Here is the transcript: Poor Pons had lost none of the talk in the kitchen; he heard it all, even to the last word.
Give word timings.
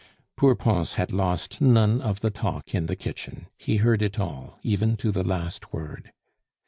Poor 0.35 0.55
Pons 0.55 0.93
had 0.93 1.11
lost 1.13 1.61
none 1.61 2.01
of 2.01 2.21
the 2.21 2.31
talk 2.31 2.73
in 2.73 2.87
the 2.87 2.95
kitchen; 2.95 3.45
he 3.55 3.77
heard 3.77 4.01
it 4.01 4.17
all, 4.19 4.57
even 4.63 4.97
to 4.97 5.11
the 5.11 5.23
last 5.23 5.71
word. 5.71 6.11